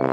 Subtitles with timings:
[0.00, 0.06] 大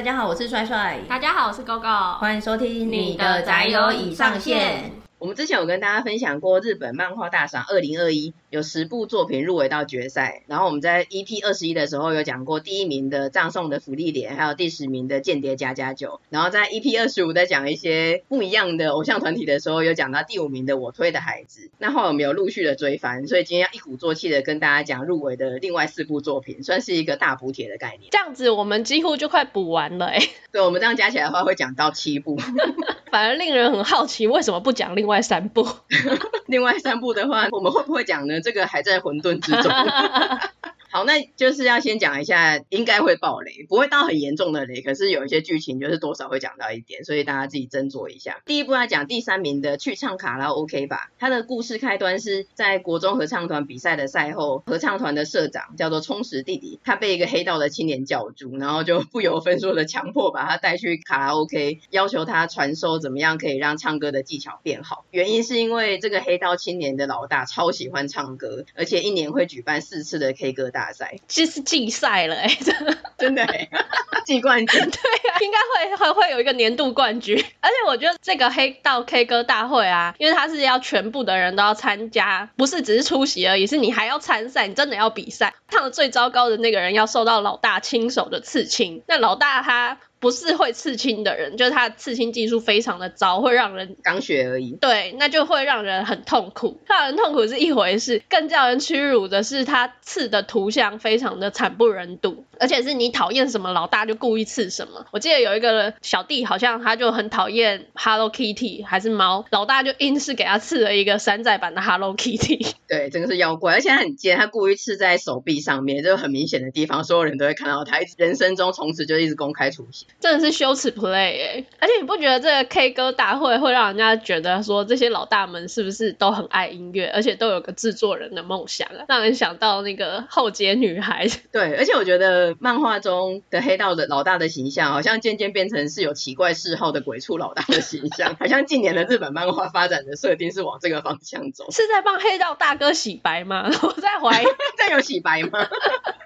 [0.00, 1.00] 家好，我是帅帅。
[1.08, 2.18] 大家好，我是 GoGo。
[2.18, 4.92] 欢迎收听你的宅友已上线。
[5.18, 10.42] 我们之前有跟大家分享过日本漫画大赏二零二一，有十部作品入围到决赛。
[10.46, 16.20] 然后我们在 EP 二十一的时候有讲过第一名的葬送的福利点，还有第十名的间谍家家酒。
[16.28, 21.70] 然后在 EP 二十五在讲一些不一样的偶像团体的时候，有讲到第五名的我推的孩子。
[21.78, 28.10] 那后来我们有陆续的追番，所以今天要一鼓作气的跟大家讲入围的另外四部作品，算是一个大补帖的概念。
[28.10, 30.30] 这样子我们几乎就快补完了哎、欸。
[30.52, 32.36] 对，我们这样加起来的话会讲到七部，
[33.10, 35.66] 反而令人很好奇为什么不讲另外三部。
[36.46, 38.41] 另外三部的话，我们会不会讲呢？
[38.42, 39.72] 这个还在混沌之中。
[41.12, 48.40] 那就是要先讲一下，应该会爆雷，不会到很严重的雷，可是有一些剧情就是多少会讲到一点，所以大家自己斟酌一下。
[48.46, 51.10] 第一部要讲第三名的去唱卡拉 OK 吧。
[51.18, 65.04] 他的故事开端是在国中合唱团比赛的赛后，合唱团的社长叫做充实弟弟，他被一个黑道的青年叫住，然后就不由分说的强迫把他带去卡拉 OK，要求他传授怎么样可以让唱歌的技巧变好。
[65.10, 70.90] 原因是因为这个黑道青年的老大超喜欢唱歌，而且一年会举办四次的 K 歌大。
[70.92, 71.18] 赛赛。
[71.26, 72.58] 其实竞赛了哎、欸，
[73.18, 73.42] 真的。
[73.42, 73.68] 哎，
[74.24, 74.80] 季冠军。
[74.80, 89.98] 对啊，应该会会会有一个年度冠军，而且我觉得这个黑道 K 歌大会啊，因为它是要全部的人都要参加，不是只是出席而已，是你还要参赛，你真的要比赛，唱的最糟糕的那个人要受到老大亲手的刺青，那老大他。
[90.22, 94.76] 不是会刺青的人，就是他的刺青技术非常的糟，会让人刚学而已。
[94.80, 96.80] 对，那就会让人很痛苦。
[96.86, 105.04] 让人痛苦是一回事，更叫人屈辱的是他刺的图像非常的惨不忍睹，而且是你讨厌什么老大就故意刺什么。
[105.10, 112.64] 我记得有一个小弟好像他就很讨厌 Hello Kitty 还是猫，老大就硬是给他刺了一个山寨版的 Hello Kitty。
[112.86, 117.98] 对，真的是妖怪，而且他很尖，他故意刺在手臂上面，就很明显的地方，所有人都会看到他。
[118.18, 120.06] 人生中从此就一直公开出现。
[120.20, 131.26] 真的是羞耻 play 哎、欸，而且你不觉得这个 K 歌大会会让人家觉得说这些老大们是不是都很爱音乐，而且都有个制作人的梦想啊，让人想到那个后街女孩。
[131.50, 141.70] 对，而且我觉得漫画中的黑道的老大的形象，好像渐渐变成是有奇怪嗜好的鬼畜老大的形象， 好像近年的日本漫画发展的设定是往这个方向走。
[141.70, 143.68] 是在帮黑道大哥洗白吗？
[143.82, 144.46] 我在怀疑，
[144.78, 145.66] 这有洗白吗？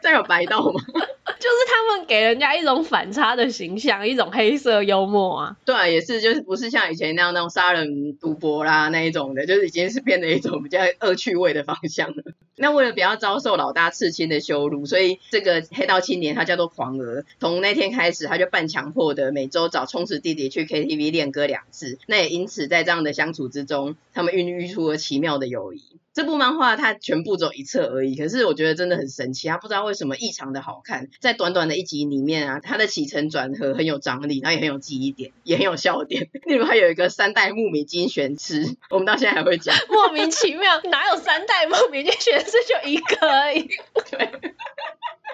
[0.02, 0.80] 这有白道吗？
[1.38, 5.56] 就是他们给人家一种反差的形象，一种黑色幽默啊。
[5.64, 12.22] 对啊，也是，就是不是像以前那样那种杀人赌博啦那一种的，就是已经是变得一种比较恶趣味的方向了。
[12.58, 21.98] 那为了不要遭受老大刺青的羞辱，所以这个黑道青年他叫做狂儿，从那天开始他就半强迫的每周找充实弟弟去 KTV 练歌两次。
[22.06, 25.82] 那也因此在这样的相处之中，他们孕育出了奇妙的友谊。
[26.16, 31.10] 这部漫画它全部走一册而已，可是我觉得真的很神奇，它不知道为什么异常的好看。
[31.20, 36.30] 在短短的一集里面啊，它的起承转合很有张力，然后也很有记忆点，也很有笑点。
[36.46, 43.68] 例如还有一个三代目米金玄师，我们到现在还会讲，莫名其妙，哪有三代目米金玄师就一个而已。
[44.10, 44.30] 对。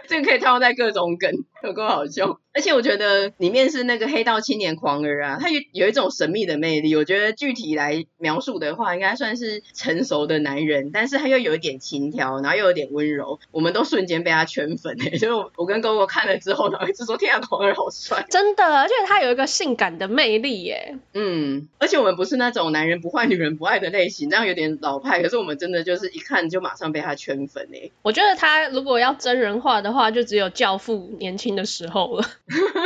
[0.06, 1.30] 这个可以套在各种梗，
[1.62, 2.38] 有够好笑。
[2.54, 6.94] 而且我觉得里面是那个黑道青年狂儿啊，他有有一种神秘的魅力。
[6.94, 13.40] 我觉得具体来描述的话，应该算是成熟的男人，但是他又有一点情调，然后又有点温柔。
[13.52, 20.98] 我们都瞬间被他圈粉诶，所以我我跟哥哥看了之后，然后一直说天啊，狂儿好帅，真的，而且他有一个性感的魅力耶。
[21.14, 25.22] 嗯，而且我们不是那种男人不坏女人不爱的类型，这样有点老派。
[25.22, 27.92] 可是我们真的就是一看就马上被他圈粉诶。
[28.02, 32.24] 我觉得他如果要真人化的话，就只有教父年轻的时候了。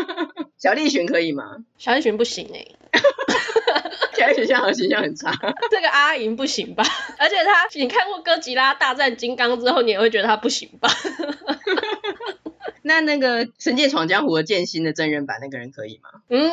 [0.58, 1.44] 小栗旬可以吗？
[1.78, 2.76] 小栗旬不行哎、欸。
[4.16, 5.32] 小栗旬像形象很差。
[5.70, 6.82] 这个阿银不行吧？
[7.18, 10.88] 而且他，你看过哥吉拉大战金刚之后，你也会觉得他不行吧？
[12.82, 16.10] 那那个《神剑闯江湖》的剑心的真人版那个人可以吗？
[16.28, 16.50] 嗯，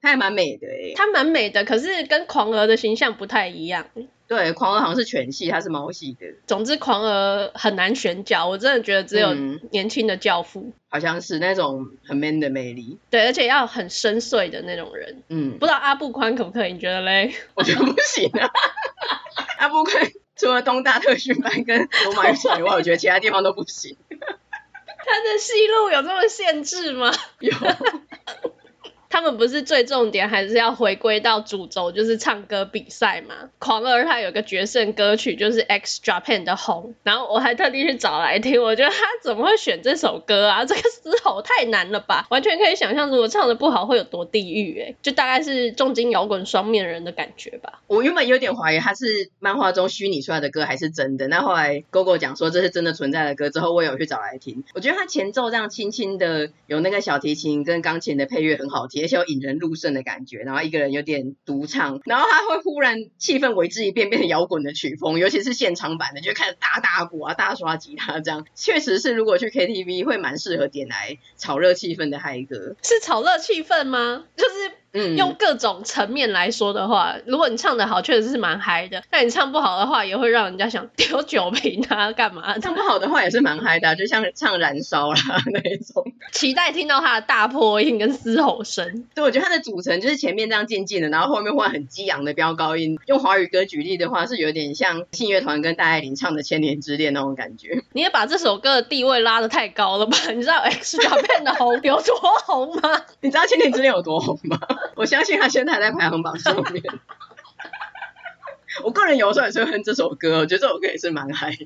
[0.00, 0.94] 他还蛮美的诶、欸。
[0.94, 3.86] 他蛮美的，可是跟狂儿的形象不太一样。
[4.26, 6.26] 对，狂儿好像是犬系，他是猫系的。
[6.46, 9.34] 总之，狂儿很难选角，我真的觉得只有
[9.72, 12.98] 年轻的教父、嗯，好像是那种很 man 的魅力。
[13.10, 15.22] 对，而且要很深邃的那种人。
[15.28, 16.72] 嗯，不知道阿布宽可不可以？
[16.74, 17.34] 你觉得嘞？
[17.54, 18.48] 我觉得不行啊。
[19.58, 23.96] 阿布宽除了东大特训班跟罗马浴场以外，我觉得其他地方都不行。
[25.12, 27.12] 他的戏路有这么限制吗？
[27.40, 27.52] 有。
[29.10, 33.50] 他们不是最重点还是要回归到主轴，就是唱歌比赛嘛。
[33.58, 40.64] 狂儿他有个决胜歌曲就是 X Japan 的红，然后我还特地去找来听，我觉得他怎么会选这首歌啊？
[40.70, 42.26] 这个嘶吼太难了吧？
[42.30, 47.82] 完全可以想象如果唱得不好会有多地狱哎，就大概是重金摇滚双面人的感觉吧。
[47.88, 72.76] 我原本有点怀疑他是漫画中虚拟出来的歌还是真的，那后来 GoGo 讲说这是真的存在的歌之后，我有去找来听，我觉得他前奏这样轻轻的有那个小提琴跟钢琴的配乐很好听，而且有引人入胜的感觉，然后一个人有点独唱，然后他会忽然气氛为之一变，变成摇滚的曲风，尤其是现场版的，就开始大打鼓啊、大刷吉他这样，确实是如果去 KTV 会蛮适合点来炒热气氛的嗨歌。
[72.82, 74.24] 是炒热气氛吗？
[74.36, 74.52] 就是。
[74.92, 82.58] 嗯，用各种层面来说的话，如果你唱的好，确实是蛮嗨的；但你唱不好的话，也会让人家想丢酒瓶啊，干嘛？
[82.58, 86.09] 唱不好的话也是蛮嗨的，就像唱《燃烧》啦 那一种。
[86.32, 89.06] 期待听到他的大破音跟嘶吼声。
[89.14, 92.98] 对，我觉得它的组成就是前面这样静静的，然后后面换很激昂的飙高音。
[93.06, 97.82] 用华语歌举例的话，是有点像信乐团跟戴爱玲唱的《千年之恋》那种感觉。
[97.92, 100.16] 你也把这首歌的地位拉得太高了吧？
[100.32, 102.16] 你知道 X Japan 的红有多
[102.46, 103.02] 红吗？
[103.20, 104.58] 你知道《千年之恋》有多红吗？
[104.96, 106.82] 我相信他现在还在排行榜上面。
[108.84, 111.56] 我个人有时候也是会哼这首歌，我觉得这首歌也是蛮嗨。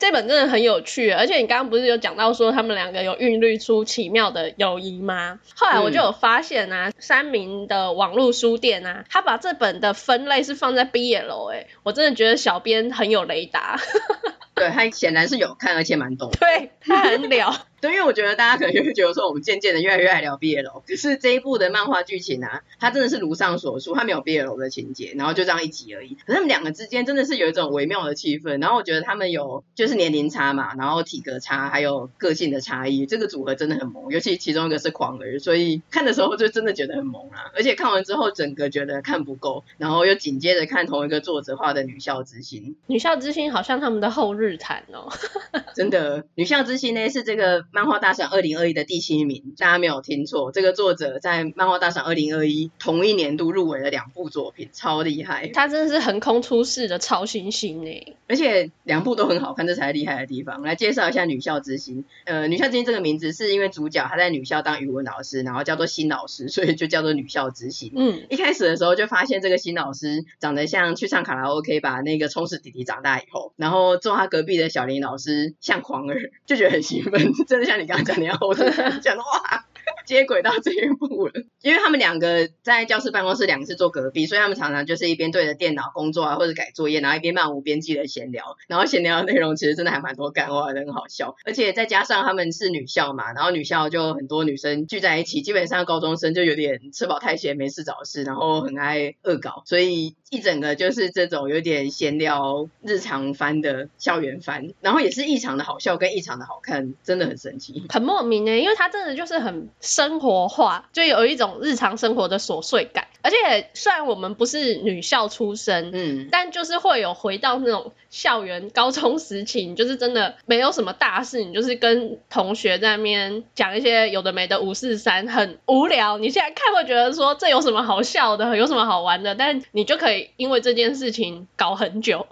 [0.00, 5.38] 这本真的很有趣，而且你刚刚不是有讲到说他们两个有孕育出奇妙的友谊吗？
[5.54, 13.78] 后来我就有发现啊，三明的网络书店啊，他把这本的分类是放在 BL，哎，我真的觉得小编很有雷达。
[14.60, 16.30] 对，他显然是有看，而且蛮懂。
[16.32, 17.66] 对，他很了。
[17.80, 26.14] 对，因为我觉得大家可能就会觉得说，我们渐渐的越来越爱聊 BL，可是这一部的漫画剧情啊，它真的是如上所述，它没有 BL 的情节，然后就这样一集而已。
[26.26, 37.50] 可是他们两个之间真的是有一种微妙的气氛，然后我觉得他们有就是年龄差嘛，然后体格差，还有个性的差异，这个组合真的很萌，尤其其中一个是狂儿，所以看的时候就真的觉得很萌啊。
[37.54, 45.10] 而且看完之后，整个觉得看不够，然后又紧接着看同一个作者画的《女校之心》，《女校之心》好像他们的后日谈哦，
[45.74, 48.50] 真的，《女校之心》呢是这个漫画大赏二零。
[48.60, 55.48] 二一的第七名，大家没有听错，这个作者在漫画大赏二零二一同一年度入围了两部作品，超厉害。
[55.54, 60.60] 他真的是横空出世的超新星呢，而且两部都很好看，这才是厉害的地方。
[60.62, 62.02] 来介绍一下《女校之心》。
[62.24, 67.90] 呃，《女校之心》这个名字是因为主角她在女校当语文老师，然后叫做新老师，所以就叫做《女校之心》。
[67.96, 78.38] 嗯，一开始的时候就发现这个新老师长得像去唱卡拉 OK 把那个充实弟弟长大以后，然后做他隔壁的小林老师像狂儿，就觉得很兴奋， 真的像你刚刚讲的样。
[78.40, 79.66] 我真的讲的话。
[80.06, 81.32] 接轨到这一步了，
[81.62, 91.36] 因为他们两个在教室办公室两个是坐隔壁，所以他们常常就是一边对着电脑工作啊，或者改作业，然后一边漫无边际的闲聊，然后闲聊的内容其实真的还蛮多干话的，很好笑。
[91.44, 109.68] 而且再加上他们是女校嘛，然后女校就很多女生聚在一起，基本上高中生就有点吃饱太闲没事找事，然后很爱恶搞，所 以一整个就是这种有点闲聊日常番的校园番，然后也是异常的好笑跟异常的好看，真的很神奇，很莫名呢，因为它真的就是很。
[109.80, 126.18] 生活化，就有一种日常生活的琐碎感，而且虽然我们不是女校出身，嗯，但就是会有回到那种校园高中时期，你就是真的没有什么大事，你就是跟同学在那边讲一些有的没的五四三，很无聊。
[126.18, 132.26] 你现在看会觉得说这有什么好笑的，有什么好玩的，但你就可以因为这件事情搞很久。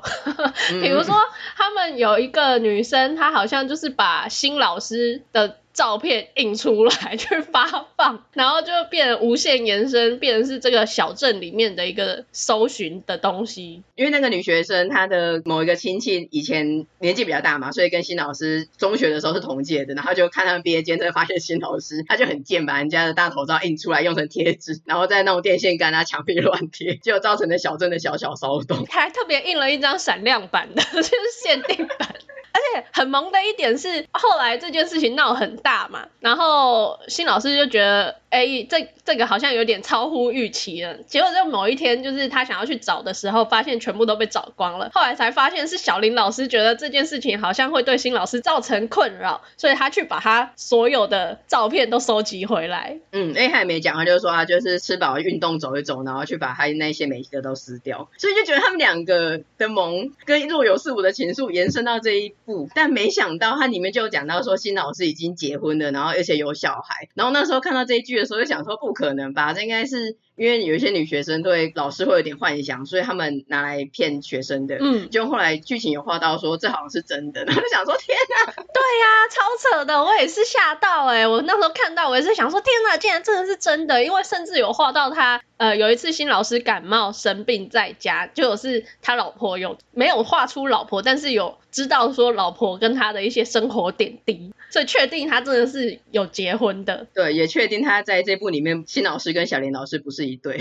[0.82, 1.14] 比如说，
[1.56, 5.56] 他们有一个女生，她好像就是把新老师的。
[5.78, 13.84] 照片印出来去发放，然后就变无限延伸，变成是这个小镇里面的一个搜寻的东西。
[13.94, 28.84] 因为那个女学生她的某一个亲戚以前年纪比较大嘛，所以跟新老师中学的时候是同届的，然后就看他们毕业间，真的发现新老师他就很贱，把人家的大头照印出来用成贴纸，然后再弄电线杆啊墙壁乱贴，就造成了小镇的小小骚动。
[28.86, 32.16] 他 还特别印了一张闪亮版的，就是限定版。
[32.58, 38.16] 而且很萌的一点是，后来这件事情闹很大嘛，然后新老师就觉得。
[38.30, 40.98] 哎、这这个好像有点超乎预期了。
[41.06, 44.90] 结果在某一天，就是他想要去找的时候，发现全部都被找光了。
[44.92, 52.98] 后来才发现是小林老师觉得这件事情好像会对新老师造成困扰，所以他去把他所有的照片都收集回来。
[53.12, 58.10] 嗯，哎，还没讲，他就说他就是吃饱运动走一走，然后去把他那些每一个都撕掉。
[58.18, 67.08] 所以就觉得他们两个的萌跟若有似无的情愫延伸到这一步，但没想到他里面就讲到说新老师已经结婚了，然后而且有小孩。
[67.14, 68.17] 然后那时候看到这一句。
[68.18, 74.78] 的时候想说不可能吧，这应该是因为有一些女学生对老师会有点幻想，所以他们拿来骗学生的。
[74.80, 78.16] 嗯，就后来剧情有画到说这好像是真的，然后就想说天
[78.46, 97.06] 哪，对呀、啊，超扯的，我也是吓到哎、欸，我那时候看到我也是想说天哪，竟然真的是真的，因为甚至有画到他呃有一次新老师感冒生病在家，就是他老婆有没有画出老婆，但是有知道说老婆跟他的一些生活点滴，所以确定他真的是有结婚的。
[97.12, 100.58] 对，也确定他在这部里面新老师跟小林老师不是一对，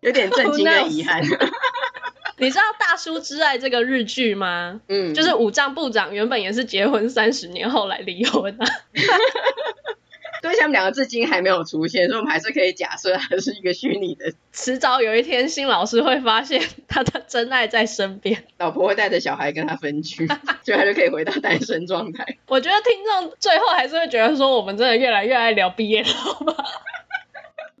[0.00, 1.22] 有点震惊跟遗憾。
[2.40, 4.80] 你知道《大叔之爱》这个日剧吗？
[4.88, 8.66] 嗯，就是武藏部长原本也是结婚三十年后来离婚啊。
[10.40, 14.32] 对，他们两个至今还没有出现，所以我们还是可以假设他是一个虚拟的。
[14.52, 20.28] 迟早有一天，新老师会发现他的真爱在身边，老婆会带着小孩跟他分居，
[20.64, 22.38] 所以他就可以回到单身状态。
[22.46, 26.08] 我觉得听众最后还是会觉得说，我们真的越来越爱聊毕业了，
[26.46, 26.64] 吧？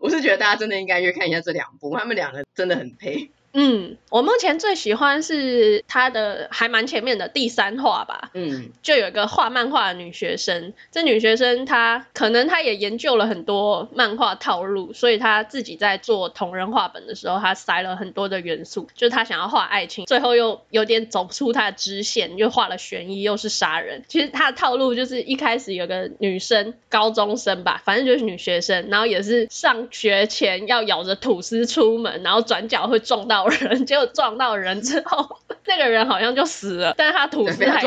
[0.00, 3.30] 我是觉得大家真的应该去看一下这两部，他们两个真的很配。
[3.54, 8.30] 嗯，我目前最喜欢是他的还蛮前面的第三话吧。
[8.34, 24.04] 嗯，就有一个画漫画的女学生，这女学生她可能她也研究了很多漫画套路，所以她自己在做同人画本的时候，她塞了很多的元素，就是她想要画爱情，最后又有点走不出她的支线，又画了悬疑，又是杀人。
[24.08, 33.37] 其实她的套路就是一开始有个女生，高中生吧，反正就是女学生，然后也是上学前要咬着吐司出门，然后转角会撞到。
[33.46, 37.82] 人 结果撞到人之后，那个人好像就死了，但是他吐司还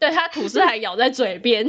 [0.00, 1.68] 对他吐司还咬在嘴边，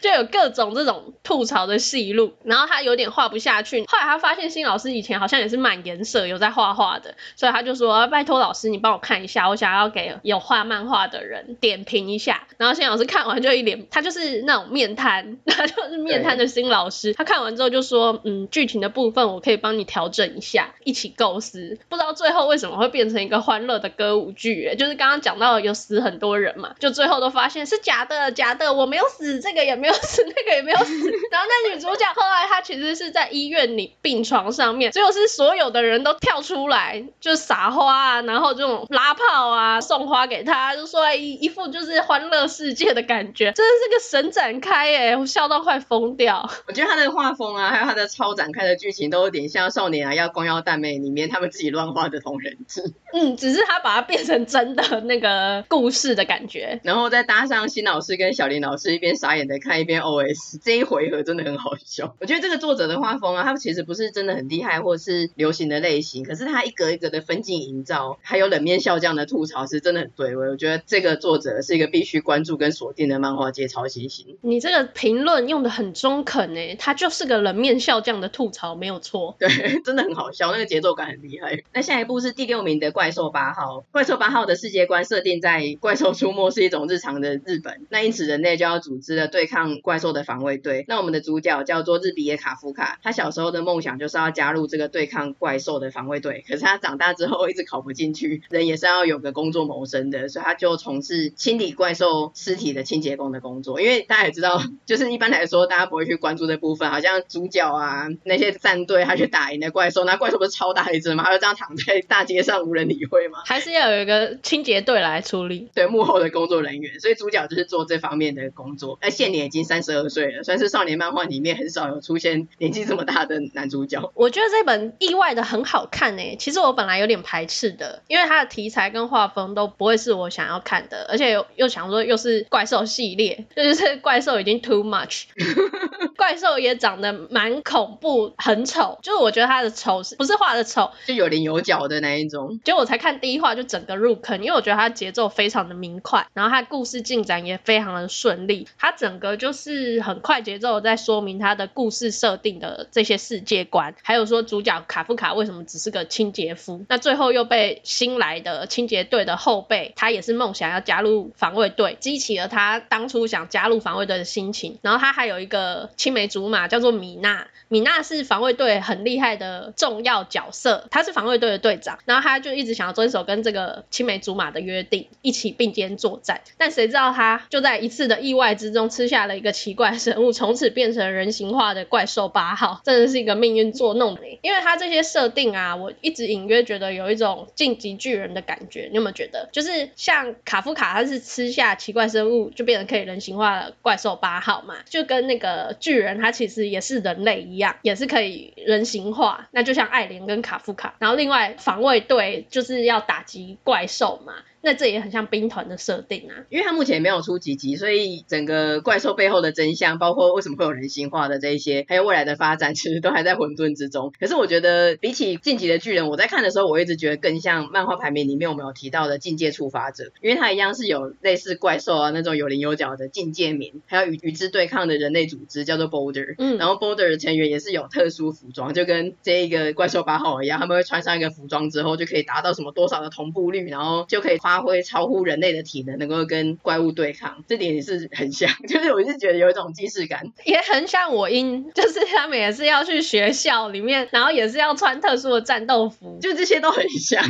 [0.00, 2.34] 就有各种这种吐槽的戏路。
[2.44, 17.14] 然后他有点画不下去，后来他发现新老师以前好像也是蛮颜色，有在画画的，所以他就说：“拜托老师，你帮我看一下，我想要给有画漫画的人点评一下。”然后新老师看完就一脸，他就是那种面瘫， 他就是面瘫的新老师。
[17.14, 22.49] 他看完之后就说：“嗯，剧情的部分我可以帮你调整一下，一起构思。”不知道最后。
[22.50, 24.74] 为什么会变成一个欢乐的歌舞剧？
[24.76, 31.10] 就是刚刚讲到有死很多人嘛，就最后都发现是假的，假的，我没有死，这个也没有死，那个也没有死。
[31.30, 46.50] 然后那女主角后来她其实是在医院里病床上面，最后是所有的人都跳出来，就撒花啊，然后这种拉炮啊，送花给她，就说一一副就是欢乐世界的感觉，真的是个神展开哎，我笑到快疯掉。
[46.66, 62.14] 我觉得他的画风啊，还有他的超展开的剧情，都有点像《少年啊要光耀蛋妹》里面他们自己乱画的同人质， 嗯，只是他把它变成真的那个故事的感觉，然后再搭上新老师跟小林老师一边傻眼的看一边 OS，这一回合真的很好笑。
[62.20, 70.48] 我觉得这个作者的画风啊，他其实不是真的很厉害或是流行的类型，可是他一格一格的分镜营造，还有冷面笑匠的吐槽是真的很对味。
[70.48, 74.38] 我觉得这个作者是一个必须关注跟锁定的漫画界超新星。
[74.40, 79.48] 你这个评论用的很中肯诶，他就是个冷面笑匠的吐槽没有错，对，
[79.84, 81.62] 真的很好笑，那个节奏感很厉害。
[81.72, 83.84] 那下一步是第六名的怪兽八号。
[83.92, 90.84] 怪兽八号的世界观设定在怪兽出没是一种日常的日本，那因此人类就要组织了对抗怪兽的防卫队。
[90.88, 98.42] 那我们的主角叫做日比野卡夫卡，他小时候的梦想就是要加入这个对抗怪兽的防卫队，可是他长大之后一直考不进去。
[98.50, 103.80] 人也是要有个工作谋生的，所以他就从事清理怪兽尸体的清洁工的工作。
[103.80, 111.24] 因为大家也知道，就是一般来说大家不会去关注这部分，好像主角啊那些战队他去打赢的怪兽，那怪兽不是超大一只吗？
[111.24, 113.38] 他就这样躺在大街上无人理会吗？
[113.46, 115.68] 还是要有一个清洁队来处理？
[115.74, 118.98] 对，幕后的工作人员，所以主角就是做这方面的工作。
[119.02, 124.12] 那现年已经三十二岁了，算是少年漫画里面很少有出现年纪这么大的男主角。
[124.14, 135.24] 我觉得这本意外的很好看诶，其实我本来有点排斥的，因为它的题材跟画风都不会是我想要看的，而且又又想说又是怪兽系列，就是怪兽已经 too much，
[136.20, 142.60] 怪兽也长得蛮恐怖，很丑，就是我觉得他的丑是不是画的丑，就有棱有角的那一种。
[142.62, 164.78] 结果我才看第一话就整个入坑，因为我觉得他节奏非常的明快，然后他故事进展也非常的顺利，他整个就是很快节奏在说明他的故事设定的这些世界观，还有说主角卡夫卡为什么只是个清洁夫，那最后又被新来的清洁队的后辈，他也是梦想要加入防卫队，激起了他当初想加入防卫队的心情。
[164.82, 176.40] 然后他还有一个青梅竹马叫做米娜，米娜是防卫队很厉害的重要角色，她是防卫队的队长，然后他就一直想要遵守跟这个青梅竹马的约定，一起并肩作战。
[176.58, 184.22] 但谁知道他就在一次的意外之中吃下了一个奇怪生物，从此变成人形化的怪兽八号，真的是一个命运作弄的。
[184.42, 188.88] 因为他这些设定啊，我一直隐约觉得有一种晋级巨人的感觉。
[188.90, 199.48] 你有没有觉得，就是像卡夫卡，他是吃下奇怪生物就变成可以人形化的怪兽八号嘛，就跟那个巨人他其实也是人类一样，也是可以人形化。
[199.52, 204.34] 那就像艾莲跟卡夫卡，然后另外防卫队就是要打击怪兽嘛。
[204.62, 214.12] 那这也很像兵团的设定啊，因为他目前也没有出几集，所以整个怪兽背后的真相，包括为什么会有人性化的这一些，还有未来的发展， 其实都还在混沌之中。
[214.20, 235.30] 可是我觉得比起进击的巨人，我在看的时候，我一直觉得更像漫画排名里面我们有提到的境界触发者，因为它一样是有类似怪兽啊那种有棱有角的境界民，还有与与之对抗的人类组织叫做 Boulder，嗯，然后 Boulder 的成员也是有特殊服装，就跟这一个怪兽八号一样，他们会穿上一个服装之后就可以达到什么多少的同步率，然后就可以发挥超乎人。
[235.30, 247.24] 人类的体能能够跟怪物对抗，这点也是很像， 就是我是觉得有一种既视感，也很像我因，就是他们也是要去学校里面，然后也是要穿特殊的战斗服，就这些都很像。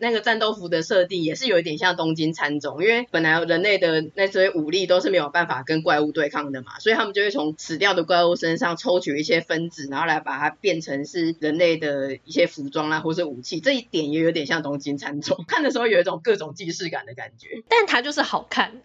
[0.00, 13.60] 那个战斗服的设定也是有一点像东京喰种，因为本来人类的那些武力都是没有办法跟怪物对抗的嘛，所以他们就会从死掉的怪物身上抽取一些分子，然后来把它变成是人类的一些服装啊，或是武器。
[13.60, 17.48] 这一点也有点像东京喰种， 看的时候有一种各种既视感的感觉。
[17.68, 18.82] 但它就是好看。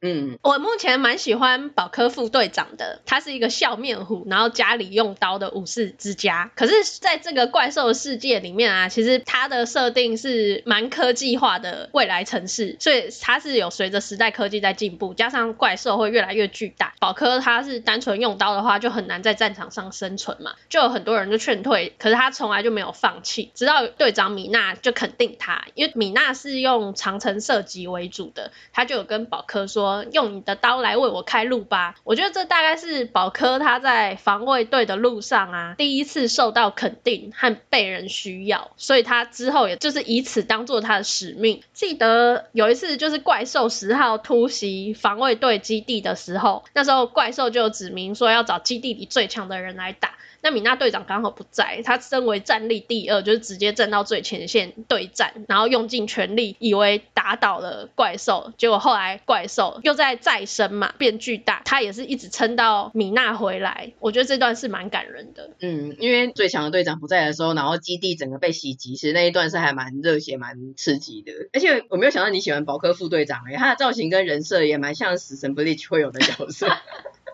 [0.00, 6.50] 嗯， 我目前蛮喜欢宝科副队长的，他是一个笑面虎，然后家里用刀的武士之家。
[6.56, 10.47] 可是在这个怪兽世界里面啊，其实它的设定是。
[10.64, 16.94] 蛮科技化的未来城市，所以它是有随着时代科技在进步，加上怪兽会越来越巨大。
[16.98, 40.37] 宝科他是单纯用刀的话，就很难在战场上生存嘛，就有很多人就劝退，可是他从来就没有放弃，直到队长米娜就肯定他，因为米娜是用长城射击为主的，他就有跟宝科说：“用你的刀来为我开路吧。”我觉得这大概是宝科他在防卫队的路上啊，第一次受到肯定和被人需要，所以他之后也就是以此。
[40.42, 41.62] 当做他的使命。
[41.72, 50.14] 记得有一次，就是怪兽十号突袭防卫队基地的时候，那时候怪兽就指明说要找基地里最强的人来打。
[50.40, 63.92] 那米娜队长刚好不在，他身为战力第二，就是直接站到最前线对战，然后用尽全力，以为打倒了怪兽，结果后来怪兽又在再生嘛，变巨大，他也是一直撑到米娜回来。
[63.98, 65.50] 我觉得这段是蛮感人的。
[65.60, 71.32] 嗯，因为最强的队长不在的时候，然后基地整个被袭击，其实那一段是还蛮热血、蛮刺激的。
[71.52, 76.68] 而且我没有想到你喜欢宝科副队长，哎，他的造型跟人设也蛮像死神 Bleach 会有的角色。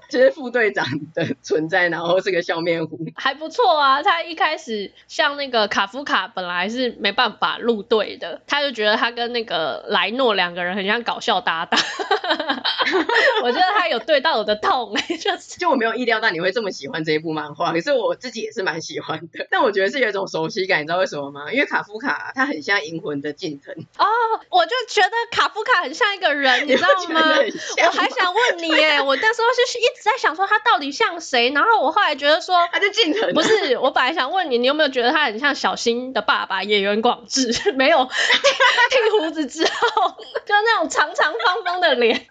[0.09, 0.85] 就是副队长
[1.15, 4.03] 的存在，然后是个笑面虎，还不错啊。
[4.03, 11.81] 他一开始像那个卡夫卡，本来是没办法入队的，他就觉得他跟那个莱诺两个人很像搞笑搭档。
[13.43, 19.47] 我觉得他有对到我的痛， 就是 就我没有意料到你会这么喜欢这一部漫画，可是我自己也是蛮喜欢的。
[19.51, 21.53] 但我觉得是有一种熟悉感，你知道为什么吗？
[21.53, 24.07] 因为卡夫卡他很像银魂的近藤哦，
[24.51, 27.21] 我就觉得卡夫卡很像一个人，你知道吗？
[27.21, 37.51] 我还想问你哎，我那时候就是一直在想说他到底像谁，然后我后来觉得说他是近藤，不是，我本来想问你，你有没有觉得他很像小新的爸爸演员广志？
[37.73, 40.11] 没有， 剃胡子之后
[40.45, 42.27] 就那种长长方方的脸。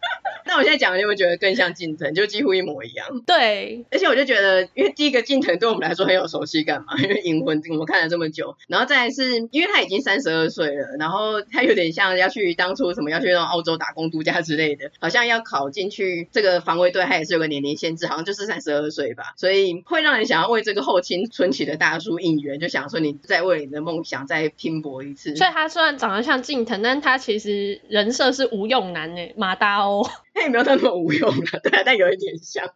[0.54, 2.14] 那我现在讲，你有没有觉得更像近藤？
[2.14, 3.08] 就几乎一模一样。
[3.26, 25.36] 对，而且我就觉得，因为第一个近藤对我们来说很有熟悉感嘛， 因为银魂我们看了这么久，然后再来是因为他已经三十二岁了，然后他有点像要去当初什么要去那种澳洲打工度假之类的，好像要考进去这个防卫队，他也是有个年龄限制，好像就是三十二岁吧，所以会让人想要为这个后青春期的大叔应援，就想说你再为你的梦想再拼搏一次。
[25.36, 30.04] 所以他虽然长得像近藤，但他其实人设是无用男诶，马达欧。
[30.34, 32.66] 他也没有那么无用了，对啊，但有一点像。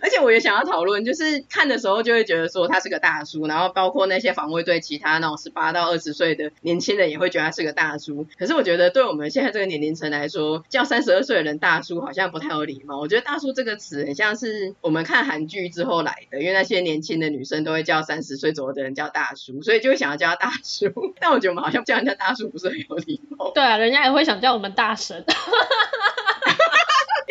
[0.00, 8.26] 而且我也想要讨论，就是看的时候就会觉得说他是个大叔，然后包括那些防卫队其他那种十八到二十岁的年轻人也会觉得他是个大叔。
[8.38, 12.98] 可是我觉得对我们现在这个年龄层来说，叫三十二岁的人大叔好像不太有礼貌。
[12.98, 20.90] 我觉得大叔这个词很像是我们看韩剧之后来的，因为那些年轻的女生都会叫三十岁左右的人叫大叔，所以就会想要叫他大叔。
[21.20, 23.52] 但我觉得我们好像叫人家大叔不是很有礼貌。
[23.54, 25.22] 对啊，人家也会想叫我们大神。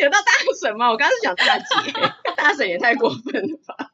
[0.04, 0.90] 有到大神吗？
[0.90, 1.92] 我刚刚是讲大姐，
[2.36, 3.90] 大神也太过分了吧！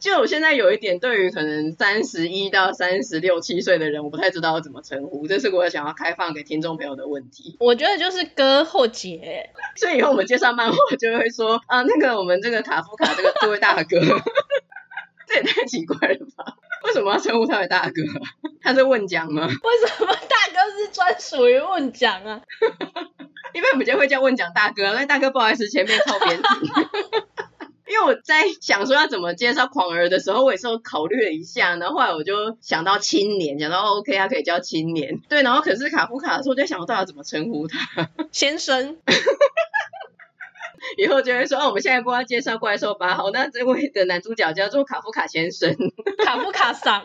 [0.00, 7.56] 就我现在有一点对于可能三十一到三十六七岁的人，我不太知道要怎么称呼，这是我想要开放给听众朋友的问题。
[7.60, 14.00] 我觉得就是哥或姐，所以以后我们介绍漫画就会说啊，那个我们这个卡夫卡这个这位大哥，
[15.28, 16.56] 这也太奇怪了吧？
[16.84, 18.02] 为什么要称呼他为大哥？
[18.62, 19.46] 他是问奖吗？
[19.46, 22.40] 为什么大哥是专属于问奖啊？
[23.52, 26.44] 因为我们就会叫问讲大哥，那大哥不好意思，前面靠边停。
[27.90, 35.18] 因为我在想说要怎么介绍狂儿的时候，我也是考虑了一下，然后后来我就想到青年，想到 OK，他可以叫青年。
[35.28, 38.96] 对，然后可是卡夫卡的时候，我就想到要怎么称呼他，先生。
[40.96, 45.76] 以后就会说，哦，我们下一步要介绍怪兽八号，那这位的男主角叫做卡夫卡先生，
[46.24, 47.04] 卡夫卡桑。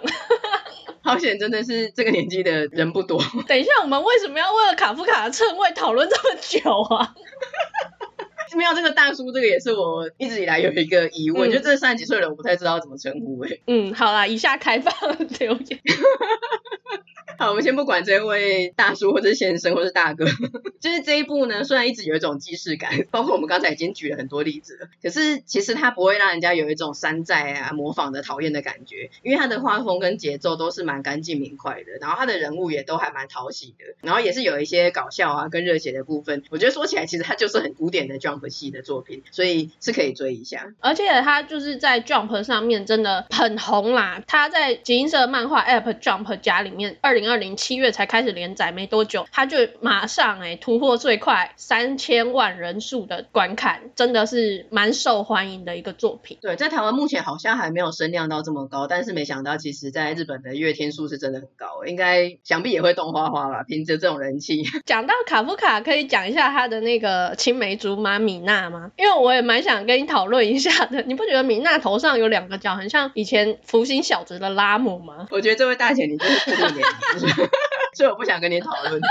[1.06, 3.22] 好险，真的是这个年纪的人不多。
[3.48, 6.60] 等一下，我们为什么要为了卡夫卡的称谓讨论这么久
[6.96, 7.14] 啊？
[8.56, 13.60] 没有这个大叔，这个也是我一直以来有一个疑问，嗯、就这三十几岁的人，我不太知道怎么称呼哎。
[13.68, 14.94] 嗯，好啦，以下开放
[15.40, 15.80] 留言。
[17.38, 20.26] 好，我们先不管这位大叔或者先生或是大哥，
[20.80, 40.74] 就是这一部呢，虽然一直有一种既视感，包括我们刚才已经举了很多例子了，可是其实它不会让人家有一种山寨啊、模仿的讨厌的感觉，因为它的画风跟节奏都是蛮干净明快的，然后它的人物也都还蛮讨喜的，然后也是有一些搞笑啊跟热血的部分，我觉得说起来其实它就是很古典的 Jump 系的作品，所以是可以追一下。
[40.80, 48.06] 而且它就是在 Jump 上面真的很红啦，它在集英社漫画 App Jump 家里面，二零二零七月才。
[48.06, 56.38] 开始连载没多久，他就马上哎、欸、突破最快三千万人数的观看，真的是蛮受欢迎的一个作品。
[56.40, 63.64] 对，在台湾目前好像还没有声量到这么高，但是没想到其实在日本的月天数是真的很高，应该想必也会动画化吧？
[63.68, 64.64] 凭着这种人气。
[64.86, 68.92] 讲到卡夫卡，可以讲一下他的那个青梅竹马米娜吗？
[68.98, 71.02] 因为我也蛮想跟你讨论一下的。
[71.02, 75.28] 你不觉得米娜头上有两个角，很像以前福星小子的拉姆吗？
[75.32, 77.15] 我觉得这位大姐你就是特别年轻。
[77.96, 79.00] 所以我不想跟你讨论。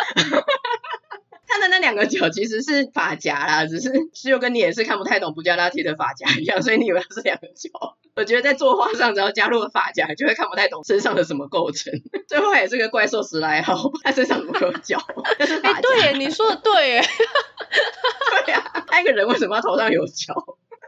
[1.46, 7.70] 他的那两个角其实是发夹啦，只是就跟你也是看不太懂布加拉提的发夹一样，所以你以为它是两个角。
[8.16, 11.92] 我觉得在作画上只要加入了发夹，就会看不太懂身上的什么构成。
[12.28, 14.98] 最后也是个怪兽十来号，他身上怎么有角？
[15.38, 15.78] 那是发夹。
[15.78, 17.04] 哎，对耶，你说的对耶。
[18.44, 20.34] 对呀，他一个人为什么要头上有角？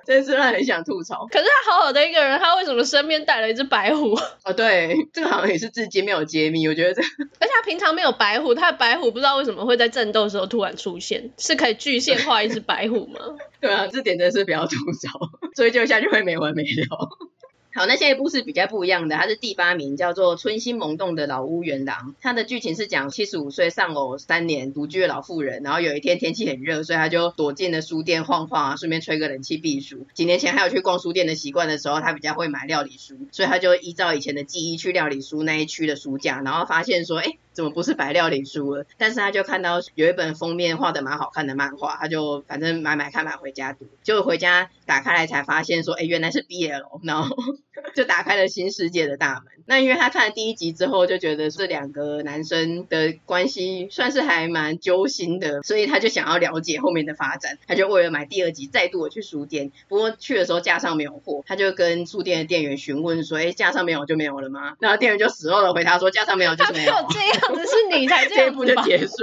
[0.06, 1.26] 真是让人很想吐槽。
[1.30, 4.14] 可是他好好的一个人，他为什么身边带了一只白虎？
[4.44, 6.66] 哦，对，这个好像也是至今没有揭秘。
[6.68, 7.02] 我觉得这，
[7.40, 13.20] 而且他平常没有白虎，他的白虎不知道为什么会在战斗的时候突然出现，是可以具现化一只白虎吗？
[13.60, 15.18] 对啊，这点真是比较吐槽，
[15.56, 17.08] 追究下去会没完没了。
[17.76, 22.12] 好，那下一部是比较不一样的，它是第八名，叫做《春心萌动的老屋元郎》。
[22.22, 30.06] 它的剧情是讲七十五岁丧偶三年独居的老妇人，然后有一天天气很热，所以他就躲进了书店晃晃，顺便吹个冷气避暑。
[30.14, 37.36] 几年前还有去逛书店的习惯的时候，他比较会买料理书，所以他就依照以前的记忆去料理书那一区的书架，然后发现说，哎。
[37.56, 38.84] 怎么不是白料理书了？
[38.98, 43.86] 但是他就看到有一本封面画的蛮好看的漫画，他就反正买买看买回家读。
[44.02, 47.34] 结果回家打开来才发现说，哎，原来是 BL，然后
[47.96, 49.44] 就打开了新世界的大门。
[49.64, 57.58] 那因为他看了第一集之后，就觉得这两个男生的关系算是还蛮揪心的，所以他就想要了解后面的发展。
[57.66, 59.72] 他就为了买第二集，再度的去书店。
[59.88, 64.76] 不过去的时候架上没有货，他就跟书店的店员询问说，哎，架上没有就没有了吗？
[64.78, 66.92] 然后店员就死肉的回答说，架上没有就是没有。
[67.54, 69.14] 只是你才这样这一步就结束，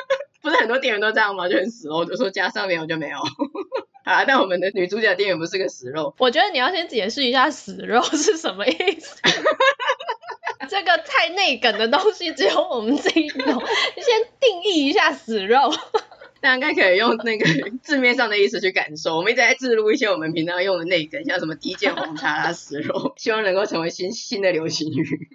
[0.42, 1.48] 不是很多店员都这样吗？
[1.48, 3.18] 就很死肉，就说加上没有就没有。
[4.04, 6.14] 啊，但我们的女主角店员不是个死肉。
[6.18, 9.16] 我觉得你要先解释一下死肉是什么意思。
[10.68, 13.44] 这个太内梗的东西只有我们自己懂。
[13.96, 15.58] 你先定义一下死肉。
[16.40, 19.16] 大家应该可以用那个字面上的意思去感受。
[19.16, 25.28] 我们一直在置入一些我们平常用的内梗，像什么低贱红茶啊、死肉，希望能够成为新新的流行语。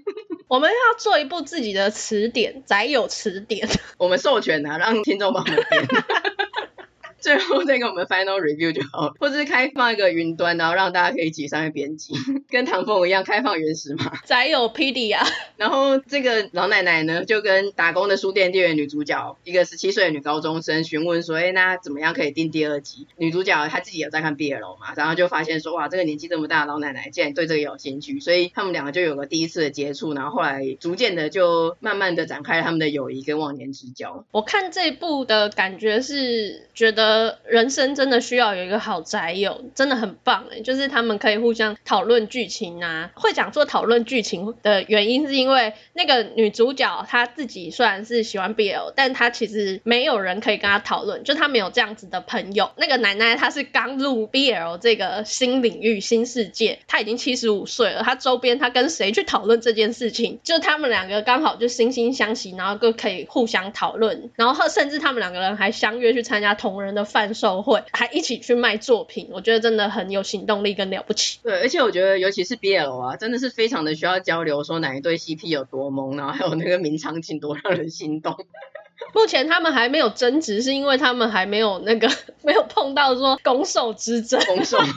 [0.52, 3.70] 我们要做一部自己的词典，宅有词典。
[3.98, 5.88] 我们授权啊，让听众帮我们编。
[7.22, 12.14] 最后再给我们 final review 就好了，或者是开放一个云端，然后让大家可以一起上去编辑，
[12.50, 14.12] 跟唐凤一样开放原始码。
[14.26, 15.26] 宅有 PD 啊，
[15.58, 23.06] 然后这个老奶奶呢，就跟打工的书店店员女主角，一个十七岁的女高中生询问说，哎，那怎么样可以订第二集？
[23.18, 34.26] 女主角她自己有在看 BL 嘛，然后就发现说，哇，这个年纪这么大的老奶奶竟然对这个有兴趣，所以他们两个就有个第一次的接触，然后后来逐渐的就慢慢的展开了他们的友谊跟忘年之交。
[34.32, 37.11] 我看这部的感觉是觉得。
[37.12, 40.62] 呃，人生真的需要有一个好宅友，真的很棒哎！
[40.62, 43.12] 就是他们可以互相讨论剧情啊。
[43.16, 52.72] 会讲说讨论剧情的原因，是因为那个女主角她自己虽然是喜欢 BL，但她其实没有人可以跟她讨论，就她没有这样子的朋友。
[52.78, 60.40] 那个奶奶她是刚入 BL 这个新领域、新世界，她已经七十五岁了，她周边她跟谁去讨论这件事情？
[60.44, 67.01] 就他们两个刚好就惺惺相惜，然后就可以互相讨论，然后甚至他们两个人还相约去参加同人的。
[67.06, 71.40] 贩售会还一起去卖作品，我觉得真的很有行动力跟了不起。
[71.44, 78.36] 对，而且我觉得尤其是 BL 啊，真的是非常的需要交流，说哪一对 CP 有多萌，然后还有那个名场景多让人心动。
[79.16, 82.08] 目前他们还没有争执，是因为他们还没有那个
[82.44, 84.40] 没有碰到说攻受之争。
[84.46, 84.78] 攻受。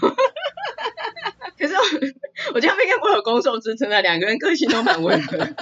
[1.58, 1.80] 可是我，
[2.54, 5.54] 我觉得他们应该不会有攻受之争啊，两个人个性都蛮温和的。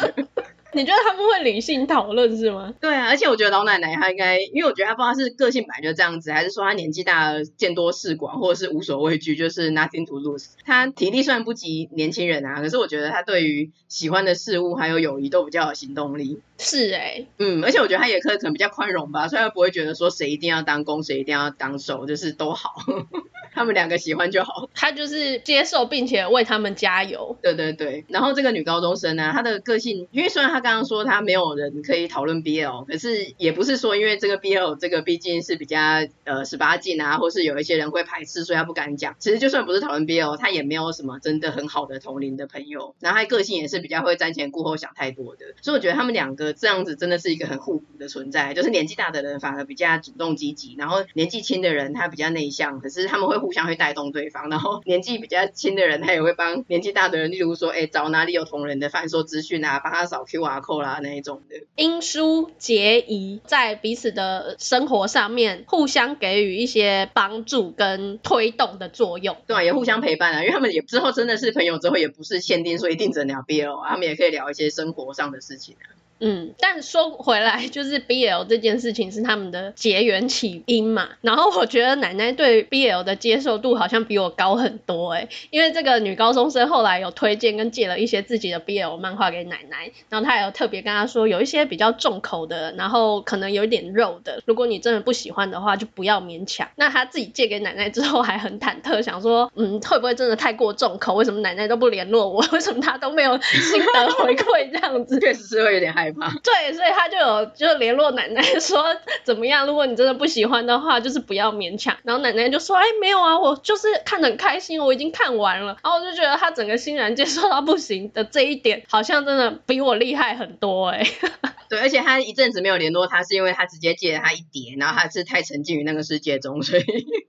[0.74, 2.72] 你觉得他们会理性讨论是吗？
[2.80, 10.46] 对啊，而且我觉得老奶奶她应该，因为我觉得她不知道是个性本来就这样子，还是说她年纪大了见多识广，或者是无所畏惧，就是 nothing to lose。
[10.64, 16.40] 她体力虽然不及年轻人啊，可是我觉得她对于喜欢的事物还有友谊都比较有行动力。
[16.58, 22.74] 是哎、欸，嗯，而且我觉得她也可可能比较宽容吧，所以她不会觉得说谁一定要当攻，谁一定要当受，就是都好。
[23.54, 27.36] 他们两个喜欢就好，他就是接受并且为他们加油。
[27.42, 35.78] 对对对，然后这个女高中生呢，她的个性，因为虽然她刚刚说他没有人可以讨论 BL，可是也不是说因为这个 BL 这个毕竟是比较
[36.24, 39.14] 呃十八禁啊，或是有一些人会排斥，所以他不敢讲。
[39.18, 42.94] 其实就算不是讨论 BL，他也没有什么真的很好的同龄的朋友。
[42.98, 54.32] 然后他个性也是比较会瞻前顾后想太多的，所以我觉得他们两个这样子真的是一个很互补的存在，就是年纪大的人反而比较主动积极，然后年纪轻的人他比较内向，可是他们会互相会带动对。
[54.32, 61.64] 方，然后年纪比较轻的人，他也会帮年纪大的人，例如说，哎，找哪里有同人的贩售资讯啊，帮他扫 Q 啊 Code 啦那一种的。
[61.76, 75.88] 因书结疑，在彼此的生活上面互相给予一些帮助跟推动的作用，对啊，也互相陪伴啊，因为他们也之后真的是朋友，之后也不是限定说一定只能聊 BL 啊，他们也可以聊一些生活上的事情啊。
[76.24, 81.08] 嗯，但说回来，就是 BL 这件事情是他们的结缘起因嘛。
[81.20, 96.68] 然后我觉得奶奶对 BL 的接受度好像比我高很多诶，因为这个女高中生后来有推荐跟借了一些自己的 BL 漫画给奶奶，然后她也有特别跟她说，有一些比较重口的，然后可能有一点肉的，如果你真的不喜欢的话，就不要勉强。
[96.76, 101.14] 那她自己借给奶奶之后还很忐忑，想说，嗯，会不会真的太过重口？
[101.14, 102.44] 为什么奶奶都不联络我？
[102.52, 105.18] 为什么她都没有心得回馈这样子？
[105.18, 106.11] 确实是会有点害。
[106.42, 108.84] 对，所以他就有就联络奶奶 说
[109.24, 111.96] 怎么样，如果你真的不喜欢的话，就是不要勉强。
[112.02, 115.76] 然后奶奶就说，哎，没有啊，我就是看得很开心，我已经看完了。
[115.82, 121.06] 然后我就觉得他整个欣然接受到不行的这一点，好像真的比我厉害很多哎。
[121.68, 126.84] 对，而且他一阵子没有联络他，是因为他直接借了他一叠，然后他是太沉浸于那个世界中，所以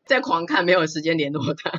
[0.05, 1.71] 在狂看，没有时间联络他。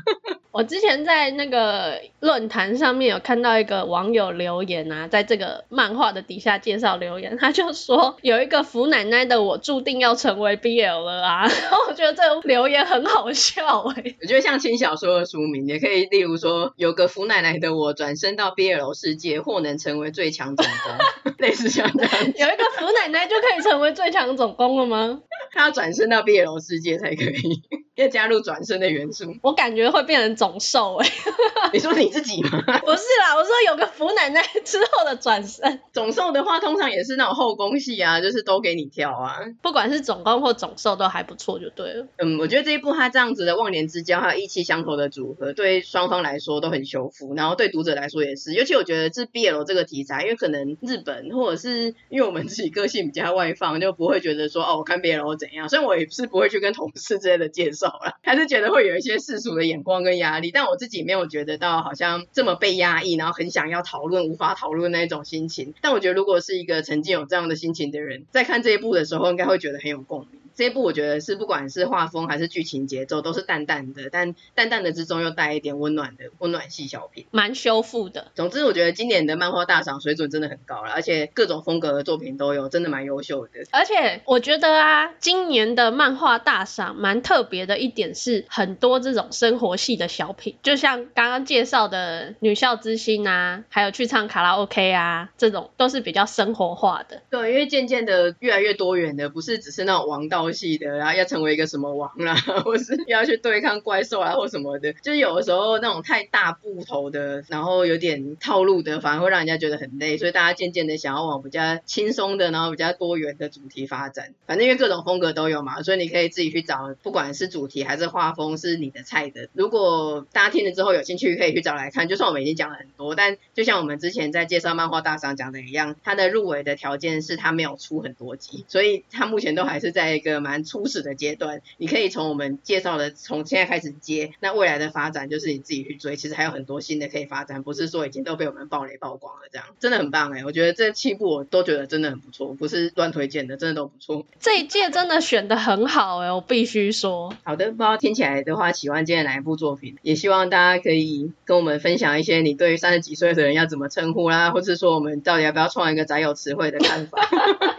[0.54, 14.16] 我之前在那个论坛上面有看到一个网友留言啊，在这个漫画的底下介绍留言，他就说有一个福奶奶的我注定要成为 BL 了啊，然 后我觉得这个留言很好笑哎、欸。
[14.22, 22.12] 我觉得像轻小说的书名也可以，例如说有个福奶奶的我转身到 BL 世界，或能成为最强总攻， 类似像这样。
[22.12, 25.20] 有一个福奶奶就可以成为最强总攻了吗？
[25.50, 27.62] 他要转身到 BL 世界才可以。
[27.96, 31.08] 要加入转身的元素，我感觉会变成总兽哎。
[31.72, 32.50] 你说你自己吗？
[32.80, 35.80] 不是啦，我说有个福奶奶之后的转身。
[35.92, 39.38] 总兽的话，通常也是那种后宫戏啊，就是都给你挑啊。
[39.62, 42.06] 不管是总攻或总兽都还不错，就对了。
[42.18, 48.54] 嗯，我觉得这一部他这样子的忘年之交还有意气相投的组合，对双方来说都很修复，然后对读者来说也是。
[48.54, 55.68] 尤其我觉得是 BL 这个题材，因为可能日本或者是因为我们自己个性比较外放，就不会觉得说哦，我看 BL 怎样。
[55.68, 58.64] 虽然我也是不会去跟同事之类的介绍走了， 还是觉得。
[58.74, 65.74] 会有一些世俗的眼光跟压力，但我自己没有觉得到好像这么被压抑，然后很想要讨论无法讨论那种心情。
[65.80, 70.40] 但我觉得如果是一个曾经有这样的心情的人，在看这一部的时候，应该会觉得很有共鸣。
[70.54, 78.30] 这一部我觉得是不管是画风还是剧情节奏都是淡淡的，但淡淡的之中又带一点温暖的温暖系小品，蛮修复的。
[78.34, 83.50] 总之我觉得今年的漫画大赏水准真的很高了，而且各种风格的作品都有，真的蛮优秀的。
[83.72, 97.22] 而且我觉得啊，今年的漫画大赏蛮特别的一点是，很多这种生活系的小品，就像刚刚介绍的《女校之星》啊，还有去唱卡拉 OK 啊，这种都是比较生活化的。
[97.28, 100.43] 对，因为渐渐的越来越多元的，不是只是那种王道。
[100.44, 114.34] 游戏的，然后要成为一个什么王啦， 或是要去对抗怪兽啊，或什么的，就是有的时候那种太大部头的，然后有点套路的，反而会让人家觉得很累，所以大家渐渐的想要往比较轻松的，然后比较多元的主题发展。
[114.46, 119.48] 反正因为各种风格都有嘛，所以你可以自己去找，不管是主题还是画风是你的菜的。
[119.54, 122.08] 如果大家听了之后有兴趣，可以去找来看。
[122.08, 130.33] 就算我们已经讲了很多，但就像我们之前在介绍漫画大赏讲的一样，它的入围的条件是它没有出很多集，所以它目前都还是在一个。
[130.40, 136.16] 蛮初始的阶段，你可以从我们介绍的从现在开始接，那未来的发展就是你自己去追。
[136.16, 140.44] 其实还有很多新的可以发展，不是说已经都被我们暴雷曝光了这样，真的很棒哎！
[140.44, 144.24] 我觉得这七部我都觉得真的很不错，不是乱推荐的，真的都不错。
[144.40, 147.34] 这一届真的选的很好哎，我必须说。
[147.42, 149.96] 好的，不知道听起来的话，喜欢今天哪一部作品？
[150.02, 157.18] 也希望大家可以跟我们分享一些你对于三十几岁的人要怎么称呼啦，或是说我们到底要不要创一个宅友词汇的看法。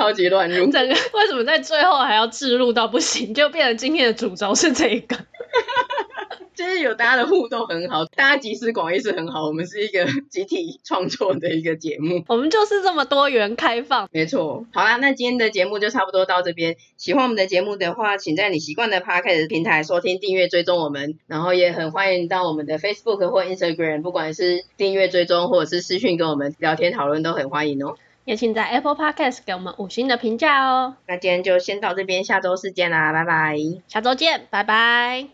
[0.00, 5.14] 超级乱入，整个 为什么在最后还要置入到不行，就变成今天的主轴是这个。
[6.54, 9.46] 就是有大家的互动很好，大家集思广益是很好。
[9.46, 14.08] 我们是一个集体创作的一个节目，我们就是这么多元开放。
[14.10, 14.64] 没错。
[14.72, 16.76] 好啦，那今天的节目就差不多到这边。
[16.96, 21.18] 喜欢我们的节目的话，请在你习惯的 Podcast 平台收听、订阅、追踪我们。
[21.26, 27.96] 然后也很欢迎到我们的 Facebook 或 Instagram，不管是订阅、追踪或者是私讯跟我们聊天讨论，都很欢迎哦。
[28.24, 30.96] 也请在 Apple Podcast 给我们五星的评价哦。
[31.06, 33.56] 那今天就先到这边，下周四见啦，拜拜。
[33.88, 35.30] 下周见，拜拜。